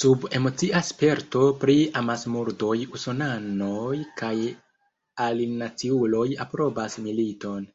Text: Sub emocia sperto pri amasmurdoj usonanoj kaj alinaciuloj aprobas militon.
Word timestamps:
Sub 0.00 0.26
emocia 0.38 0.82
sperto 0.88 1.42
pri 1.64 1.76
amasmurdoj 2.02 2.76
usonanoj 3.00 3.98
kaj 4.22 4.32
alinaciuloj 5.28 6.26
aprobas 6.48 7.00
militon. 7.10 7.72